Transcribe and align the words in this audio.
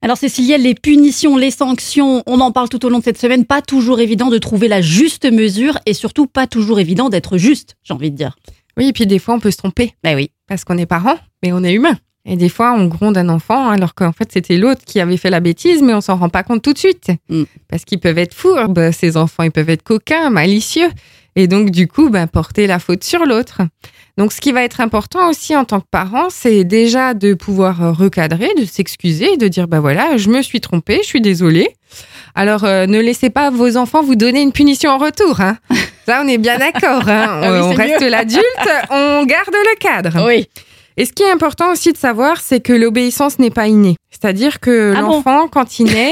Alors 0.00 0.16
Cécilia, 0.16 0.58
les 0.58 0.74
punitions, 0.74 1.36
les 1.36 1.50
sanctions, 1.50 2.22
on 2.26 2.40
en 2.40 2.52
parle 2.52 2.68
tout 2.68 2.86
au 2.86 2.88
long 2.88 3.00
de 3.00 3.04
cette 3.04 3.18
semaine, 3.18 3.44
pas 3.44 3.62
toujours 3.62 3.98
évident 3.98 4.30
de 4.30 4.38
trouver 4.38 4.68
la 4.68 4.80
juste 4.80 5.30
mesure 5.30 5.76
et 5.86 5.94
surtout 5.94 6.26
pas 6.26 6.46
toujours 6.46 6.78
évident 6.78 7.08
d'être 7.08 7.36
juste, 7.36 7.74
j'ai 7.82 7.94
envie 7.94 8.12
de 8.12 8.16
dire. 8.16 8.36
Oui, 8.76 8.88
et 8.88 8.92
puis 8.92 9.06
des 9.06 9.18
fois 9.18 9.34
on 9.34 9.40
peut 9.40 9.50
se 9.50 9.56
tromper. 9.56 9.94
Ben 10.04 10.14
oui. 10.14 10.30
Parce 10.46 10.64
qu'on 10.64 10.78
est 10.78 10.86
parent, 10.86 11.16
mais 11.42 11.52
on 11.52 11.64
est 11.64 11.72
humain. 11.72 11.98
Et 12.24 12.36
des 12.36 12.48
fois, 12.48 12.74
on 12.74 12.86
gronde 12.86 13.16
un 13.16 13.28
enfant 13.30 13.70
alors 13.70 13.94
qu'en 13.94 14.12
fait, 14.12 14.30
c'était 14.30 14.58
l'autre 14.58 14.82
qui 14.84 15.00
avait 15.00 15.16
fait 15.16 15.30
la 15.30 15.40
bêtise, 15.40 15.82
mais 15.82 15.94
on 15.94 16.00
s'en 16.00 16.16
rend 16.16 16.28
pas 16.28 16.42
compte 16.42 16.62
tout 16.62 16.74
de 16.74 16.78
suite. 16.78 17.10
Mm. 17.30 17.44
Parce 17.68 17.84
qu'ils 17.84 18.00
peuvent 18.00 18.18
être 18.18 18.34
fourbes, 18.34 18.90
ces 18.92 19.16
enfants, 19.16 19.44
ils 19.44 19.50
peuvent 19.50 19.70
être 19.70 19.82
coquins, 19.82 20.28
malicieux. 20.28 20.90
Et 21.36 21.46
donc, 21.46 21.70
du 21.70 21.86
coup, 21.86 22.10
ben, 22.10 22.26
porter 22.26 22.66
la 22.66 22.78
faute 22.78 23.04
sur 23.04 23.24
l'autre. 23.24 23.62
Donc, 24.16 24.32
ce 24.32 24.40
qui 24.40 24.50
va 24.50 24.64
être 24.64 24.80
important 24.80 25.28
aussi 25.28 25.54
en 25.54 25.64
tant 25.64 25.80
que 25.80 25.86
parent, 25.90 26.28
c'est 26.30 26.64
déjà 26.64 27.14
de 27.14 27.34
pouvoir 27.34 27.82
euh, 27.82 27.92
recadrer, 27.92 28.48
de 28.58 28.64
s'excuser, 28.64 29.36
de 29.36 29.46
dire, 29.46 29.68
ben 29.68 29.78
voilà, 29.78 30.16
je 30.16 30.28
me 30.28 30.42
suis 30.42 30.60
trompée, 30.60 30.98
je 31.02 31.06
suis 31.06 31.20
désolée. 31.20 31.68
Alors, 32.34 32.64
euh, 32.64 32.86
ne 32.86 32.98
laissez 33.00 33.30
pas 33.30 33.50
vos 33.50 33.76
enfants 33.76 34.02
vous 34.02 34.16
donner 34.16 34.42
une 34.42 34.52
punition 34.52 34.90
en 34.90 34.98
retour. 34.98 35.40
Hein. 35.40 35.56
Ça, 36.06 36.20
on 36.24 36.28
est 36.28 36.38
bien 36.38 36.58
d'accord. 36.58 37.08
Hein. 37.08 37.40
Ah 37.42 37.52
oui, 37.52 37.58
on 37.62 37.74
reste 37.74 38.00
l'adulte, 38.02 38.68
on 38.90 39.24
garde 39.24 39.52
le 39.52 39.78
cadre. 39.78 40.26
Oui. 40.26 40.48
Et 40.96 41.04
ce 41.04 41.12
qui 41.12 41.22
est 41.22 41.30
important 41.30 41.70
aussi 41.70 41.92
de 41.92 41.96
savoir, 41.96 42.40
c'est 42.40 42.58
que 42.58 42.72
l'obéissance 42.72 43.38
n'est 43.38 43.50
pas 43.50 43.68
innée. 43.68 43.94
C'est-à-dire 44.10 44.58
que 44.58 44.94
Ah 44.96 45.02
bon 45.02 45.18
l'enfant, 45.18 45.46
quand 45.46 45.78
il 45.78 45.84
naît, 45.86 46.10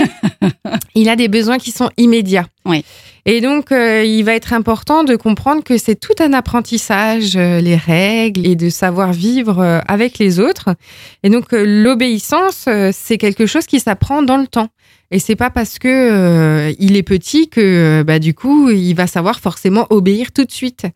il 0.95 1.09
a 1.09 1.16
des 1.16 1.26
besoins 1.26 1.59
qui 1.59 1.73
sont 1.73 1.90
immédiats. 1.96 2.46
Oui. 2.64 2.84
Et 3.28 3.40
donc, 3.40 3.72
euh, 3.72 4.04
il 4.04 4.22
va 4.22 4.34
être 4.36 4.52
important 4.52 5.02
de 5.02 5.16
comprendre 5.16 5.64
que 5.64 5.78
c'est 5.78 5.96
tout 5.96 6.14
un 6.20 6.32
apprentissage, 6.32 7.34
euh, 7.34 7.60
les 7.60 7.74
règles, 7.74 8.46
et 8.46 8.54
de 8.54 8.70
savoir 8.70 9.12
vivre 9.12 9.58
euh, 9.58 9.80
avec 9.88 10.18
les 10.18 10.38
autres. 10.38 10.76
Et 11.24 11.28
donc, 11.28 11.46
l'obéissance, 11.50 12.68
c'est 12.92 13.18
quelque 13.18 13.46
chose 13.46 13.66
qui 13.66 13.80
s'apprend 13.80 14.22
dans 14.22 14.36
le 14.36 14.46
temps. 14.46 14.68
Et 15.10 15.18
c'est 15.18 15.34
pas 15.34 15.50
parce 15.50 15.80
que 15.80 16.72
il 16.78 16.96
est 16.96 17.02
petit 17.02 17.48
que, 17.48 18.02
bah, 18.04 18.18
du 18.20 18.32
coup, 18.34 18.70
il 18.70 18.95
va 18.95 19.09
savoir 19.09 19.40
forcément 19.40 19.86
obéir 19.90 20.32
tout 20.32 20.45
de 20.45 20.52
suite 20.52 20.86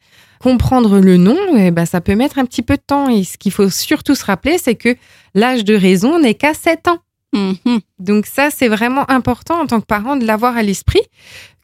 comprendre 0.41 1.01
le 1.01 1.19
nom, 1.19 1.37
ben, 1.71 1.85
ça 1.85 2.01
peut 2.01 2.15
mettre 2.15 2.39
un 2.39 2.47
petit 2.47 2.63
peu 2.63 2.77
de 2.77 2.83
temps. 2.85 3.09
Et 3.09 3.25
ce 3.25 3.37
qu'il 3.39 3.53
faut 3.53 3.69
surtout 3.69 4.15
se 4.15 4.25
rappeler, 4.25 4.57
c'est 4.57 4.75
que 4.75 4.97
l'âge 5.35 5.65
de 5.65 5.75
raison 5.75 6.19
n'est 6.19 6.35
qu'à 6.35 6.55
7 6.55 6.89
ans. 6.89 6.99
Mhm. 7.33 7.81
Donc 7.99 8.27
ça, 8.27 8.51
c'est 8.51 8.69
vraiment 8.69 9.09
important 9.11 9.61
en 9.61 9.67
tant 9.67 9.81
que 9.81 9.87
parent 9.87 10.17
de 10.17 10.25
l'avoir 10.25 10.57
à 10.57 10.63
l'esprit 10.63 11.03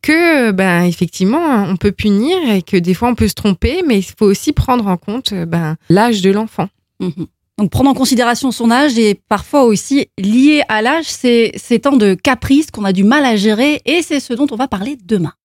que, 0.03 0.53
ben, 0.53 0.85
effectivement, 0.85 1.65
on 1.69 1.77
peut 1.77 1.93
punir 1.93 2.37
et 2.49 2.63
que 2.63 2.77
des 2.77 2.95
fois 2.95 3.09
on 3.09 3.15
peut 3.15 3.29
se 3.29 3.35
tromper, 3.35 3.83
mais 3.85 3.99
il 3.99 4.05
faut 4.05 4.27
aussi 4.27 4.53
prendre 4.53 4.87
en 4.87 4.97
compte 4.97 5.35
ben, 5.35 5.77
l'âge 5.89 6.23
de 6.23 6.31
l'enfant. 6.31 6.69
Mhm. 7.01 7.27
Donc 7.59 7.71
prendre 7.71 7.89
en 7.89 7.95
considération 7.95 8.51
son 8.51 8.71
âge 8.71 8.99
et 8.99 9.15
parfois 9.15 9.65
aussi 9.65 10.09
lié 10.19 10.63
à 10.69 10.83
l'âge, 10.83 11.07
c'est 11.07 11.53
ces 11.57 11.79
temps 11.81 11.97
de 11.97 12.13
caprice 12.13 12.71
qu'on 12.71 12.85
a 12.85 12.93
du 12.93 13.03
mal 13.03 13.25
à 13.25 13.35
gérer 13.37 13.81
et 13.87 14.03
c'est 14.03 14.21
ce 14.21 14.35
dont 14.35 14.47
on 14.51 14.57
va 14.57 14.69
parler 14.69 14.99
demain. 15.03 15.33